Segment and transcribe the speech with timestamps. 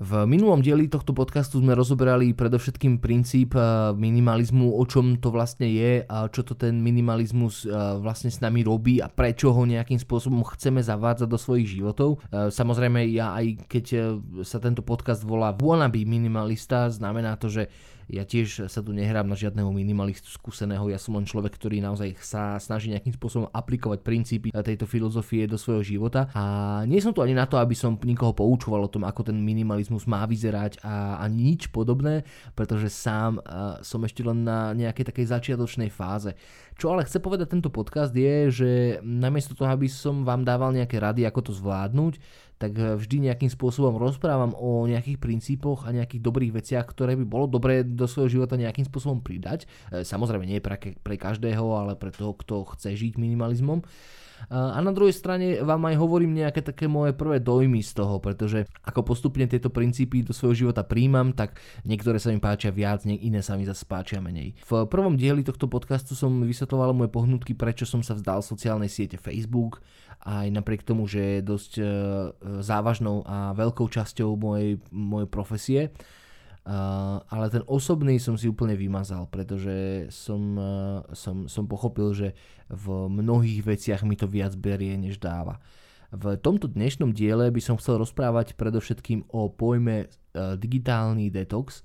[0.00, 5.68] V minulom dieli tohto podcastu sme rozoberali predovšetkým princíp eh, minimalizmu, o čom to vlastne
[5.68, 10.00] je a čo to ten minimalizmus eh, vlastne s nami robí a prečo ho nejakým
[10.00, 12.16] spôsobom chceme zavádzať do svojich životov.
[12.32, 13.84] Eh, samozrejme ja aj keď
[14.40, 17.68] sa tento podcast volá Wannabe minimalista, znamená to, že
[18.10, 22.18] ja tiež sa tu nehrám na žiadneho minimalistu skúseného, ja som len človek, ktorý naozaj
[22.18, 27.22] sa snaží nejakým spôsobom aplikovať princípy tejto filozofie do svojho života a nie som tu
[27.22, 31.22] ani na to, aby som nikoho poučoval o tom, ako ten minimalizmus má vyzerať a
[31.22, 32.26] ani nič podobné,
[32.58, 33.38] pretože sám
[33.80, 36.34] som ešte len na nejakej takej začiatočnej fáze.
[36.74, 38.70] Čo ale chce povedať tento podcast je, že
[39.04, 42.16] namiesto toho, aby som vám dával nejaké rady, ako to zvládnuť,
[42.60, 47.24] tak eh, vždy nejakým spôsobom rozprávam o nejakých princípoch a nejakých dobrých veciach, ktoré by
[47.24, 49.64] bolo dobré do svojho života nejakým spôsobom pridať.
[49.88, 53.80] Eh, samozrejme nie pre, pre každého, ale pre toho, kto chce žiť minimalizmom.
[54.48, 58.64] A na druhej strane vám aj hovorím nejaké také moje prvé dojmy z toho, pretože
[58.86, 63.44] ako postupne tieto princípy do svojho života príjmam, tak niektoré sa mi páčia viac, iné
[63.44, 64.56] sa mi zase páčia menej.
[64.64, 69.20] V prvom dieli tohto podcastu som vysvetloval moje pohnutky, prečo som sa vzdal sociálnej siete
[69.20, 69.84] Facebook,
[70.20, 71.84] aj napriek tomu, že je dosť e,
[72.60, 75.82] závažnou a veľkou časťou mojej, mojej profesie.
[76.60, 82.28] Uh, ale ten osobný som si úplne vymazal, pretože som, uh, som, som pochopil, že
[82.68, 85.56] v mnohých veciach mi to viac berie, než dáva.
[86.12, 91.80] V tomto dnešnom diele by som chcel rozprávať predovšetkým o pojme uh, digitálny detox,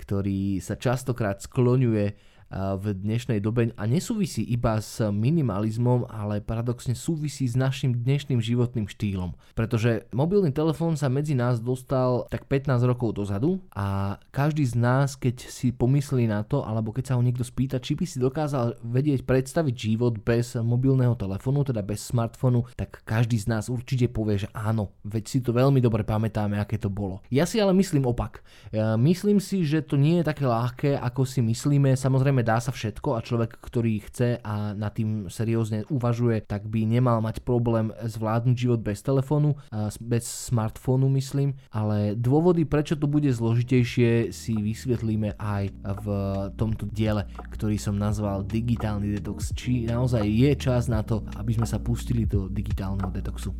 [0.00, 2.16] ktorý sa častokrát skloňuje
[2.48, 8.88] v dnešnej dobe a nesúvisí iba s minimalizmom, ale paradoxne súvisí s našim dnešným životným
[8.88, 9.36] štýlom.
[9.52, 15.12] Pretože mobilný telefón sa medzi nás dostal tak 15 rokov dozadu a každý z nás,
[15.12, 18.80] keď si pomyslí na to, alebo keď sa ho niekto spýta, či by si dokázal
[18.80, 24.40] vedieť predstaviť život bez mobilného telefónu, teda bez smartfónu, tak každý z nás určite povie,
[24.40, 27.20] že áno, veď si to veľmi dobre pamätáme, aké to bolo.
[27.28, 28.40] Ja si ale myslím opak.
[28.72, 31.92] Ja myslím si, že to nie je také ľahké, ako si myslíme.
[31.92, 36.70] Samozrejme Samozrejme dá sa všetko a človek, ktorý chce a nad tým seriózne uvažuje, tak
[36.70, 39.58] by nemal mať problém zvládnuť život bez telefónu,
[39.98, 46.06] bez smartfónu myslím, ale dôvody, prečo to bude zložitejšie, si vysvetlíme aj v
[46.54, 49.50] tomto diele, ktorý som nazval digitálny detox.
[49.58, 53.50] Či naozaj je čas na to, aby sme sa pustili do digitálneho detoxu.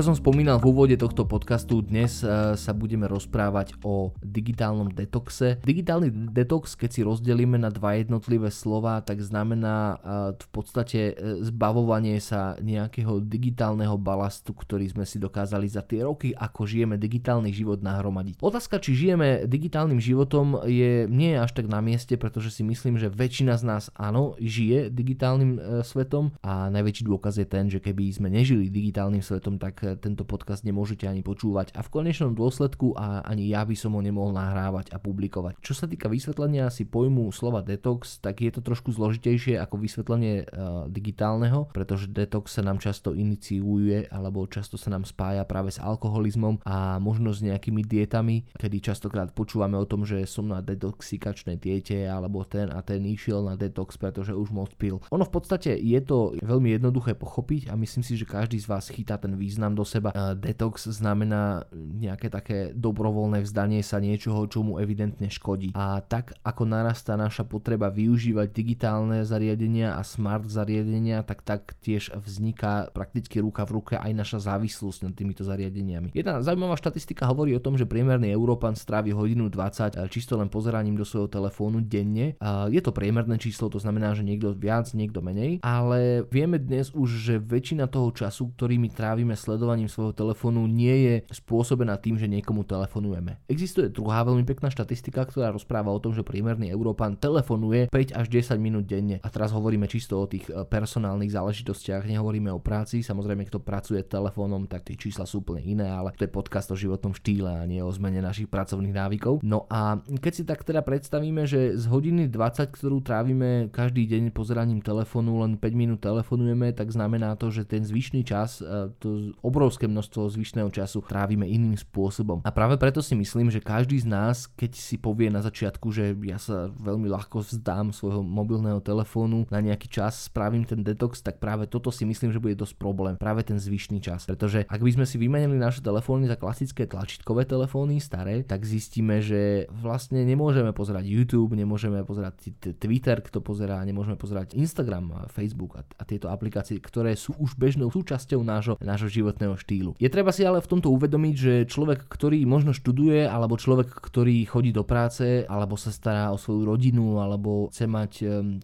[0.00, 5.60] Ako som spomínal v úvode tohto podcastu, dnes e, sa budeme rozprávať o digitálnom detoxe.
[5.60, 9.96] Digitálny detox, keď si rozdelíme na dva jednotlivé slova, tak znamená e,
[10.40, 16.32] v podstate e, zbavovanie sa nejakého digitálneho balastu, ktorý sme si dokázali za tie roky,
[16.32, 18.40] ako žijeme digitálny život nahromadiť.
[18.40, 23.12] Otázka, či žijeme digitálnym životom je nie až tak na mieste, pretože si myslím, že
[23.12, 28.32] väčšina z nás áno, žije digitálnym svetom a najväčší dôkaz je ten, že keby sme
[28.32, 33.50] nežili digitálnym svetom, tak tento podcast nemôžete ani počúvať a v konečnom dôsledku a ani
[33.50, 35.58] ja by som ho nemohol nahrávať a publikovať.
[35.64, 40.44] Čo sa týka vysvetlenia si pojmu slova detox, tak je to trošku zložitejšie ako vysvetlenie
[40.44, 45.78] uh, digitálneho, pretože detox sa nám často iniciuje alebo často sa nám spája práve s
[45.82, 51.56] alkoholizmom a možno s nejakými dietami, kedy častokrát počúvame o tom, že som na detoxikačnej
[51.56, 55.00] diete alebo ten a ten išiel na detox, pretože už moc pil.
[55.10, 58.90] Ono v podstate je to veľmi jednoduché pochopiť a myslím si, že každý z vás
[58.90, 60.12] chytá ten význam do seba.
[60.36, 65.72] Detox znamená nejaké také dobrovoľné vzdanie sa niečoho, čo mu evidentne škodí.
[65.72, 72.12] A tak ako narastá naša potreba využívať digitálne zariadenia a smart zariadenia, tak tak tiež
[72.20, 76.10] vzniká prakticky ruka v ruke aj naša závislosť nad týmito zariadeniami.
[76.10, 80.98] Jedna zaujímavá štatistika hovorí o tom, že priemerný Európan strávi hodinu 20 čisto len pozeraním
[80.98, 82.34] do svojho telefónu denne.
[82.68, 87.08] Je to priemerné číslo, to znamená, že niekto viac, niekto menej, ale vieme dnes už,
[87.22, 92.18] že väčšina toho času, ktorý my trávime sledovaním sledovaním svojho telefónu nie je spôsobená tým,
[92.18, 93.38] že niekomu telefonujeme.
[93.46, 98.26] Existuje druhá veľmi pekná štatistika, ktorá rozpráva o tom, že priemerný Európan telefonuje 5 až
[98.26, 99.22] 10 minút denne.
[99.22, 103.06] A teraz hovoríme čisto o tých e, personálnych záležitostiach, nehovoríme o práci.
[103.06, 106.76] Samozrejme, kto pracuje telefónom, tak tie čísla sú úplne iné, ale to je podcast o
[106.76, 109.46] životnom štýle a nie o zmene našich pracovných návykov.
[109.46, 114.34] No a keď si tak teda predstavíme, že z hodiny 20, ktorú trávime každý deň
[114.34, 119.30] pozeraním telefónu, len 5 minút telefonujeme, tak znamená to, že ten zvyšný čas, e, to
[119.46, 122.40] obrovské množstvo zvyšného času trávime iným spôsobom.
[122.46, 126.16] A práve preto si myslím, že každý z nás, keď si povie na začiatku, že
[126.24, 131.42] ja sa veľmi ľahko vzdám svojho mobilného telefónu na nejaký čas, spravím ten detox, tak
[131.42, 133.14] práve toto si myslím, že bude dosť problém.
[133.20, 134.24] Práve ten zvyšný čas.
[134.24, 139.18] Pretože ak by sme si vymenili naše telefóny za klasické tlačítkové telefóny staré, tak zistíme,
[139.20, 145.82] že vlastne nemôžeme pozerať YouTube, nemôžeme pozerať Twitter, kto pozerá, nemôžeme pozerať Instagram, Facebook a,
[145.98, 149.90] a tieto aplikácie, ktoré sú už bežnou súčasťou nášho, nášho životného štýlu.
[149.96, 154.44] Je treba si ale v tomto uvedomiť, že človek, ktorý možno študuje, alebo človek, ktorý
[154.44, 158.12] chodí do práce, alebo sa stará o svoju rodinu, alebo chce mať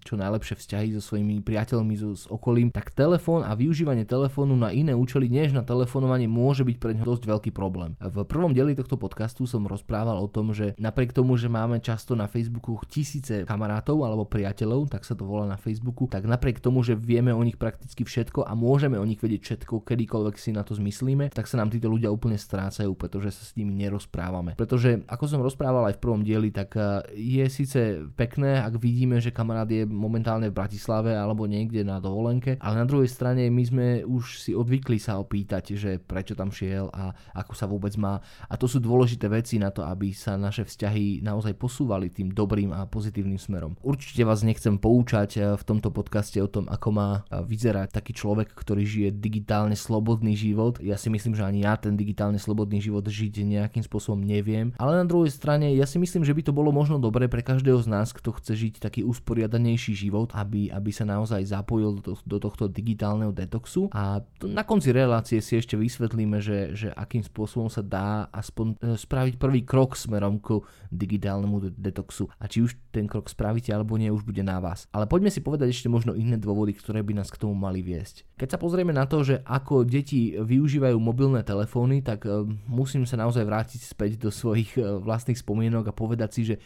[0.05, 4.69] čo najlepšie vzťahy so svojimi priateľmi, so, s okolím, tak telefón a využívanie telefónu na
[4.69, 7.97] iné účely než na telefonovanie môže byť pre neho dosť veľký problém.
[8.03, 12.13] V prvom dieli tohto podcastu som rozprával o tom, že napriek tomu, že máme často
[12.13, 16.83] na Facebooku tisíce kamarátov alebo priateľov, tak sa to volá na Facebooku, tak napriek tomu,
[16.83, 20.66] že vieme o nich prakticky všetko a môžeme o nich vedieť všetko, kedykoľvek si na
[20.67, 24.59] to zmyslíme, tak sa nám títo ľudia úplne strácajú, pretože sa s nimi nerozprávame.
[24.59, 29.23] Pretože ako som rozprával aj v prvom dieli, tak eh, je síce pekné, ak vidíme,
[29.23, 33.63] že kamarát je momentálne v Bratislave alebo niekde na dovolenke, ale na druhej strane my
[33.63, 38.19] sme už si odvykli sa opýtať, že prečo tam šiel a ako sa vôbec má.
[38.51, 42.75] A to sú dôležité veci na to, aby sa naše vzťahy naozaj posúvali tým dobrým
[42.75, 43.79] a pozitívnym smerom.
[43.85, 48.17] Určite vás nechcem poučať eh, v tomto podcaste o tom, ako má eh, vyzerať taký
[48.17, 50.56] človek, ktorý žije digitálne slobodný život.
[50.81, 54.73] Ja si myslím, že ani ja ten digitálne slobodný život žiť nejakým spôsobom neviem.
[54.81, 57.79] Ale na druhej strane, ja si myslím, že by to bolo možno dobré pre každého
[57.85, 62.37] z nás, kto chce žiť taký usporiadanejší život, aby, aby sa naozaj zapojil do, do
[62.41, 63.93] tohto digitálneho detoxu.
[63.93, 68.81] A to, na konci relácie si ešte vysvetlíme, že, že akým spôsobom sa dá aspoň
[68.81, 72.33] e, spraviť prvý krok smerom ku digitálnemu detoxu.
[72.41, 74.89] A či už ten krok spravíte alebo nie, už bude na vás.
[74.95, 78.25] Ale poďme si povedať ešte možno iné dôvody, ktoré by nás k tomu mali viesť.
[78.39, 83.19] Keď sa pozrieme na to, že ako deti využívajú mobilné telefóny, tak e, musím sa
[83.19, 86.61] naozaj vrátiť späť do svojich e, vlastných spomienok a povedať si, že e,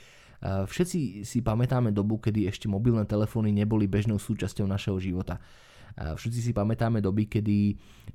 [0.68, 5.40] všetci si pamätáme dobu, kedy ešte mobilné telefóny neboli bežnou súčasťou našeho života.
[5.96, 7.58] Všetci si pamätáme doby, kedy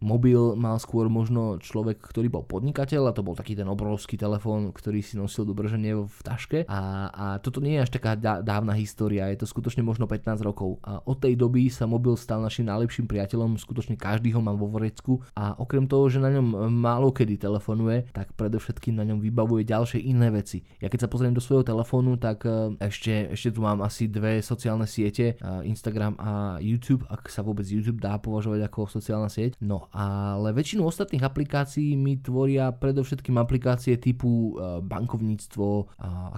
[0.04, 4.75] mobil mal skôr možno človek, ktorý bol podnikateľ a to bol taký ten obrovský telefón,
[4.75, 6.68] ktorý si nosil do brženie v taške.
[6.68, 10.80] A, a toto nie je až taká dávna história, je to skutočne možno 15 rokov.
[10.83, 14.68] A od tej doby sa mobil stal našim najlepším priateľom, skutočne každý ho má vo
[14.68, 19.63] vorecku a okrem toho, že na ňom málo kedy telefonuje, tak predovšetkým na ňom vybavuje
[19.63, 20.66] ďalšie iné veci.
[20.83, 24.44] Ja keď sa pozriem do svojho telefónu, tak e, ešte, ešte tu mám asi dve
[24.44, 26.31] sociálne siete, Instagram a
[26.62, 29.60] YouTube, ak sa vôbec YouTube dá považovať ako sociálna sieť.
[29.62, 35.68] No ale väčšinu ostatných aplikácií mi tvoria predovšetkým aplikácie typu e, bankovníctvo,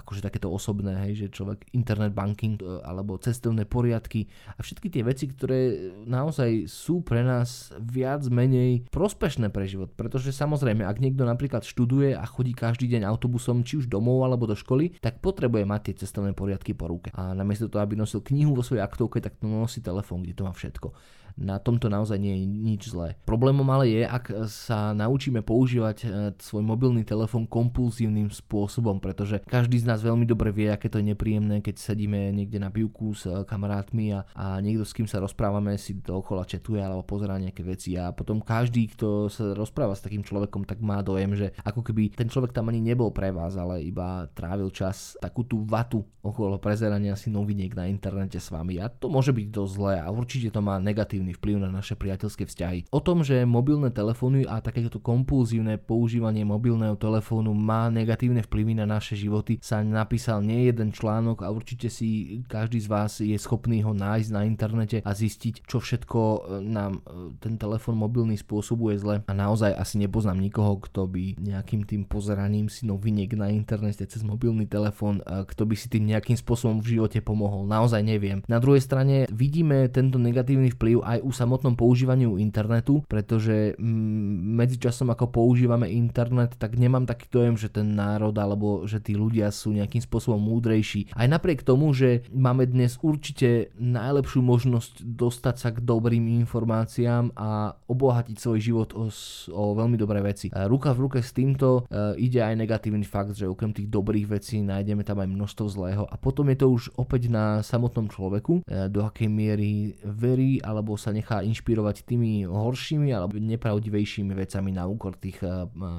[0.02, 4.26] akože takéto osobné, hej, že človek internet banking e, alebo cestovné poriadky
[4.56, 9.92] a všetky tie veci, ktoré naozaj sú pre nás viac menej prospešné pre život.
[9.94, 14.48] Pretože samozrejme, ak niekto napríklad študuje a chodí každý deň autobusom či už domov alebo
[14.48, 17.12] do školy, tak potrebuje mať tie cestovné poriadky po ruke.
[17.14, 20.46] A namiesto toho, aby nosil knihu vo svojej aktovke, tak to nosí telefón, kde to
[20.46, 20.90] má všetko
[21.38, 23.14] na tomto naozaj nie je nič zlé.
[23.22, 26.06] Problémom ale je, ak sa naučíme používať e,
[26.36, 31.14] svoj mobilný telefón kompulzívnym spôsobom, pretože každý z nás veľmi dobre vie, aké to je
[31.14, 35.22] nepríjemné, keď sedíme niekde na pivku s e, kamarátmi a, a niekto s kým sa
[35.22, 40.02] rozprávame si dookola četuje alebo pozerá nejaké veci a potom každý, kto sa rozpráva s
[40.02, 43.54] takým človekom, tak má dojem, že ako keby ten človek tam ani nebol pre vás,
[43.54, 48.82] ale iba trávil čas takú tú vatu okolo prezerania si noviniek na internete s vami
[48.82, 51.94] a to môže byť dosť zlé a určite to má negatívny negatívny vplyv na naše
[51.94, 52.78] priateľské vzťahy.
[52.88, 58.86] O tom, že mobilné telefóny a takéto kompulzívne používanie mobilného telefónu má negatívne vplyvy na
[58.88, 63.84] naše životy, sa napísal nie jeden článok a určite si každý z vás je schopný
[63.84, 68.96] ho nájsť na internete a zistiť, čo všetko e, nám e, ten telefón mobilný spôsobuje
[68.96, 69.16] zle.
[69.26, 74.22] A naozaj asi nepoznám nikoho, kto by nejakým tým pozeraním si noviniek na internete cez
[74.24, 77.66] mobilný telefón, e, kto by si tým nejakým spôsobom v živote pomohol.
[77.66, 78.40] Naozaj neviem.
[78.46, 85.08] Na druhej strane vidíme tento negatívny vplyv aj u samotnom používaniu internetu, pretože mm, medzičasom
[85.08, 89.72] ako používame internet, tak nemám taký dojem, že ten národ alebo že tí ľudia sú
[89.72, 91.16] nejakým spôsobom múdrejší.
[91.16, 97.72] Aj napriek tomu, že máme dnes určite najlepšiu možnosť dostať sa k dobrým informáciám a
[97.88, 99.08] obohatiť svoj život o,
[99.54, 100.52] o veľmi dobré veci.
[100.52, 104.60] Ruka v ruke s týmto e, ide aj negatívny fakt, že okrem tých dobrých vecí
[104.60, 108.90] nájdeme tam aj množstvo zlého a potom je to už opäť na samotnom človeku, e,
[108.90, 115.14] do akej miery verí alebo sa nechá inšpirovať tými horšími alebo nepravdivejšími vecami na úkor
[115.14, 115.38] tých,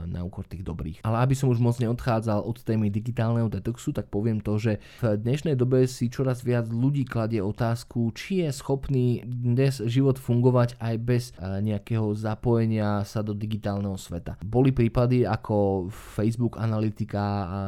[0.05, 1.01] na úkor tých dobrých.
[1.07, 5.15] Ale aby som už moc neodchádzal od témy digitálneho detoxu, tak poviem to, že v
[5.15, 10.95] dnešnej dobe si čoraz viac ľudí kladie otázku, či je schopný dnes život fungovať aj
[10.99, 14.35] bez nejakého zapojenia sa do digitálneho sveta.
[14.43, 17.61] Boli prípady ako Facebook analytika a,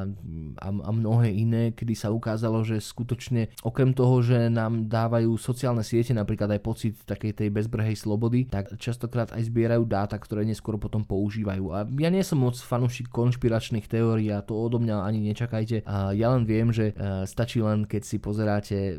[0.60, 5.86] a, a mnohé iné, kedy sa ukázalo, že skutočne okrem toho, že nám dávajú sociálne
[5.86, 10.82] siete napríklad aj pocit takej tej bezbrhej slobody, tak častokrát aj zbierajú dáta, ktoré neskôr
[10.82, 11.70] potom používajú.
[11.70, 15.86] A ja nie som moc fanúšik konšpiračných teórií a to odo mňa ani nečakajte.
[15.86, 18.98] A ja len viem, že e, stačí len, keď si pozeráte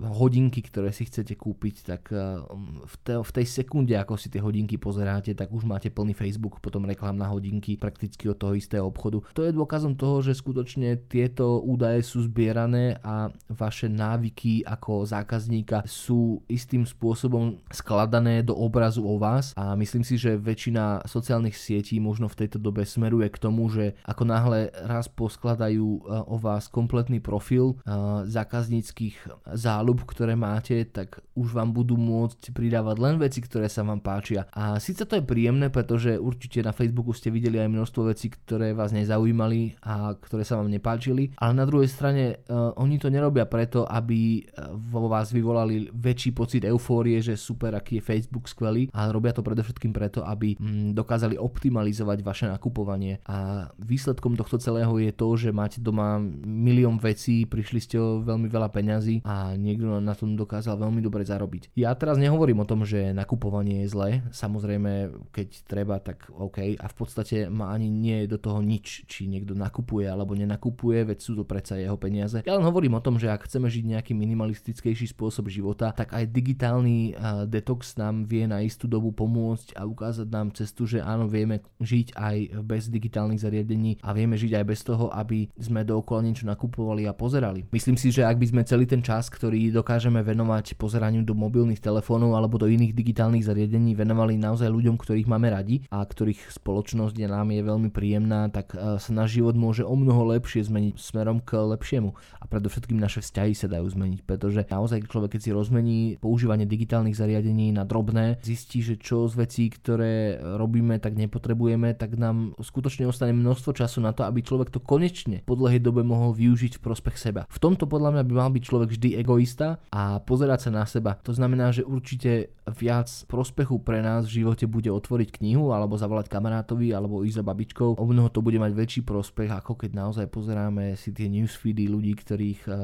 [0.00, 2.40] hodinky, ktoré si chcete kúpiť, tak e,
[2.88, 6.64] v, te, v tej sekunde, ako si tie hodinky pozeráte, tak už máte plný Facebook,
[6.64, 9.20] potom reklám na hodinky prakticky od toho istého obchodu.
[9.36, 15.84] To je dôkazom toho, že skutočne tieto údaje sú zbierané a vaše návyky ako zákazníka
[15.84, 21.98] sú istým spôsobom skladané do obrazu o vás a myslím si, že väčšina sociálnych sietí
[21.98, 26.70] možno v tejto dobe smeruje k tomu, že ako náhle raz poskladajú e, o vás
[26.70, 27.94] kompletný profil e,
[28.28, 34.02] zákazníckých záľub, ktoré máte, tak už vám budú môcť pridávať len veci, ktoré sa vám
[34.02, 34.46] páčia.
[34.54, 38.74] A síce to je príjemné, pretože určite na Facebooku ste videli aj množstvo vecí, ktoré
[38.74, 43.46] vás nezaujímali a ktoré sa vám nepáčili, ale na druhej strane uh, oni to nerobia
[43.46, 44.42] preto, aby
[44.74, 49.40] vo vás vyvolali väčší pocit eufórie, že super, aký je Facebook skvelý, ale robia to
[49.40, 55.48] predovšetkým preto, aby mm, dokázali optimalizovať vaše nakupovanie a výsledkom tohto celého je to, že
[55.48, 60.76] máte doma milión vecí, prišli ste o veľmi veľa peňazí a niekto na tom dokázal
[60.76, 61.72] veľmi dobre zarobiť.
[61.78, 66.86] Ja teraz nehovorím o tom, že nakupovanie je zlé, samozrejme, keď treba, tak OK a
[66.86, 71.18] v podstate ma ani nie je do toho nič, či niekto nakupuje alebo nenakupuje, veď
[71.22, 72.42] sú to predsa jeho peniaze.
[72.44, 76.26] Ja len hovorím o tom, že ak chceme žiť nejaký minimalistickejší spôsob života, tak aj
[76.28, 77.14] digitálny
[77.46, 82.18] detox nám vie na istú dobu pomôcť a ukázať nám cestu, že áno, vieme žiť
[82.18, 87.06] aj bez digitálnych zariadení a vieme žiť aj bez toho, aby sme dookola niečo nakupovali
[87.06, 87.70] a pozerali.
[87.70, 91.78] Myslím si, že ak by sme celý ten čas, ktorý dokážeme venovať pozeraniu do mobilných
[91.78, 97.14] telefónov alebo do iných digitálnych zariadení, venovali naozaj ľuďom, ktorých máme radi a ktorých spoločnosť
[97.14, 100.98] je nám je veľmi príjemná, tak e, sa náš život môže o mnoho lepšie zmeniť
[100.98, 102.10] smerom k lepšiemu.
[102.42, 107.14] A predovšetkým naše vzťahy sa dajú zmeniť, pretože naozaj človek, keď si rozmení používanie digitálnych
[107.14, 107.27] zariadení
[107.74, 113.36] na drobné, zistí, že čo z vecí, ktoré robíme, tak nepotrebujeme, tak nám skutočne ostane
[113.36, 117.16] množstvo času na to, aby človek to konečne po dlhej dobe mohol využiť v prospech
[117.18, 117.42] seba.
[117.50, 121.18] V tomto podľa mňa by mal byť človek vždy egoista a pozerať sa na seba.
[121.26, 126.28] To znamená, že určite viac prospechu pre nás v živote bude otvoriť knihu alebo zavolať
[126.28, 127.90] kamarátovi alebo ísť za babičkou.
[127.96, 132.12] O mnoho to bude mať väčší prospech, ako keď naozaj pozeráme si tie newsfeedy ľudí,
[132.18, 132.76] ktorých uh,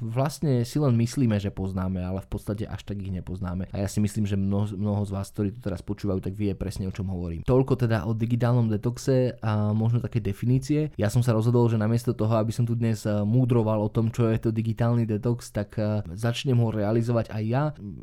[0.00, 3.69] vlastne si len myslíme, že poznáme, ale v podstate až tak ich nepoznáme.
[3.72, 6.52] A ja si myslím, že mnoho, mnoho z vás, ktorí to teraz počúvajú, tak vie
[6.54, 7.46] presne o čom hovorím.
[7.46, 10.92] Toľko teda o digitálnom detoxe a možno také definície.
[10.98, 14.28] Ja som sa rozhodol, že namiesto toho, aby som tu dnes múdroval o tom, čo
[14.30, 15.78] je to digitálny detox, tak
[16.14, 17.62] začnem ho realizovať aj ja.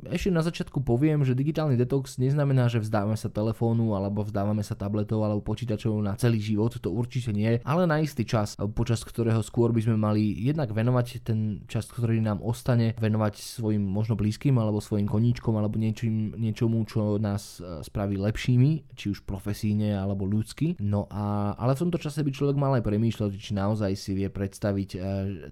[0.09, 4.73] Ešte na začiatku poviem, že digitálny detox neznamená, že vzdávame sa telefónu alebo vzdávame sa
[4.73, 9.39] tabletov alebo počítačov na celý život, to určite nie, ale na istý čas, počas ktorého
[9.45, 14.57] skôr by sme mali jednak venovať ten čas, ktorý nám ostane, venovať svojim možno blízkym
[14.57, 20.27] alebo svojim koníčkom alebo niečím, niečomu, čo nás e, spraví lepšími, či už profesíne alebo
[20.27, 20.75] ľudsky.
[20.83, 24.27] No a, ale v tomto čase by človek mal aj premýšľať, či naozaj si vie
[24.27, 24.97] predstaviť e,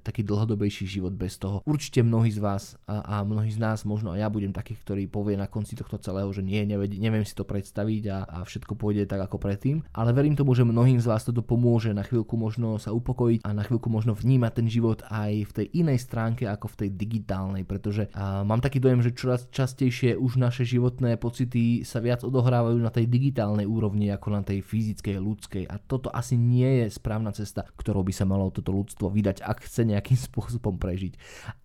[0.03, 1.63] taký dlhodobejší život bez toho.
[1.63, 5.07] Určite mnohí z vás a, a mnohí z nás, možno aj ja budem taký, ktorý
[5.07, 8.75] povie na konci tohto celého, že nie, neviem, neviem si to predstaviť a, a všetko
[8.75, 9.85] pôjde tak ako predtým.
[9.93, 13.53] Ale verím tomu, že mnohým z vás toto pomôže na chvíľku možno sa upokojiť a
[13.53, 17.63] na chvíľku možno vnímať ten život aj v tej inej stránke ako v tej digitálnej,
[17.63, 19.84] pretože a, mám taký dojem, že čoraz častejšie
[20.15, 25.17] už naše životné pocity sa viac odohrávajú na tej digitálnej úrovni ako na tej fyzickej,
[25.19, 29.43] ľudskej a toto asi nie je správna cesta, ktorou by sa malo toto ľudstvo vydať,
[29.43, 31.17] ak chce nejakým spôsobom prežiť.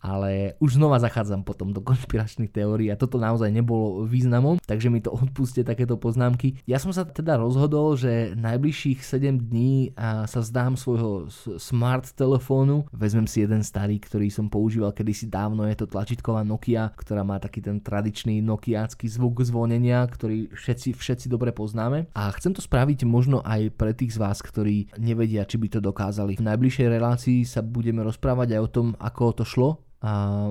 [0.02, 5.00] Ale už znova zachádzam potom do konšpiračných teórií a toto naozaj nebolo významom, takže mi
[5.00, 6.58] to odpuste takéto poznámky.
[6.66, 9.94] Ja som sa teda rozhodol, že najbližších 7 dní
[10.26, 15.78] sa zdám svojho smart telefónu, vezmem si jeden starý, ktorý som používal kedysi dávno, je
[15.78, 18.09] to tlačítková Nokia, ktorá má taký ten tradičný
[18.42, 22.10] nokiácky zvuk zvonenia, ktorý všetci, všetci dobre poznáme.
[22.12, 25.80] A chcem to spraviť možno aj pre tých z vás, ktorí nevedia, či by to
[25.80, 26.36] dokázali.
[26.36, 30.48] V najbližšej relácii sa budeme rozprávať aj o tom, ako to šlo a,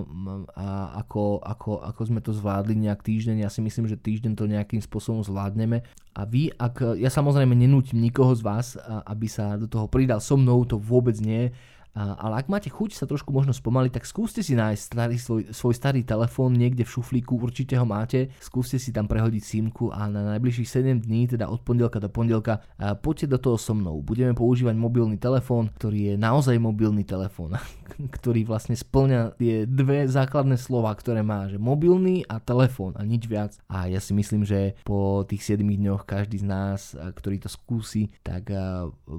[0.54, 0.68] a
[1.02, 3.42] ako, ako, ako sme to zvládli nejak týždeň.
[3.42, 5.82] Ja si myslím, že týždeň to nejakým spôsobom zvládneme.
[6.14, 8.78] A vy, ak, ja samozrejme nenútim nikoho z vás,
[9.10, 11.50] aby sa do toho pridal so mnou, to vôbec nie,
[11.98, 15.74] ale ak máte chuť sa trošku možno spomaliť, tak skúste si nájsť starý, svoj, svoj
[15.74, 20.38] starý telefón niekde v šuflíku, určite ho máte, skúste si tam prehodiť símku a na
[20.38, 22.62] najbližších 7 dní, teda od pondelka do pondelka,
[23.02, 24.00] poďte do toho so mnou.
[24.06, 27.58] Budeme používať mobilný telefón, ktorý je naozaj mobilný telefón,
[28.18, 33.26] ktorý vlastne splňa tie dve základné slova, ktoré má, že mobilný a telefón a nič
[33.26, 33.58] viac.
[33.68, 38.14] A ja si myslím, že po tých 7 dňoch každý z nás, ktorý to skúsi,
[38.22, 38.54] tak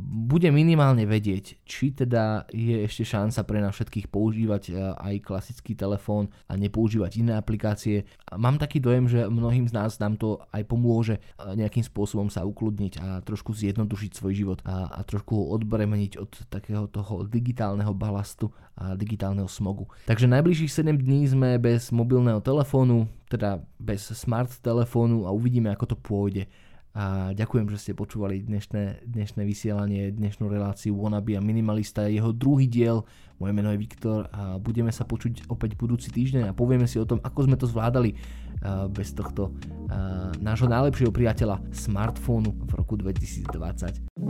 [0.00, 5.72] bude minimálne vedieť, či teda je ešte šanca pre nás všetkých používať e, aj klasický
[5.72, 8.04] telefón a nepoužívať iné aplikácie.
[8.36, 11.20] Mám taký dojem, že mnohým z nás nám to aj pomôže e,
[11.56, 16.30] nejakým spôsobom sa ukludniť a trošku zjednodušiť svoj život a, a trošku ho odbremeniť od
[16.52, 19.88] takého toho digitálneho balastu a digitálneho smogu.
[20.04, 25.94] Takže najbližších 7 dní sme bez mobilného telefónu, teda bez smart telefónu a uvidíme, ako
[25.94, 26.44] to pôjde
[26.90, 32.66] a ďakujem, že ste počúvali dnešné, dnešné vysielanie, dnešnú reláciu Wannabe a Minimalista, jeho druhý
[32.66, 33.06] diel.
[33.38, 37.06] Moje meno je Viktor a budeme sa počuť opäť budúci týždeň a povieme si o
[37.06, 38.18] tom, ako sme to zvládali
[38.90, 39.54] bez tohto
[40.42, 44.29] nášho najlepšieho priateľa smartfónu v roku 2020.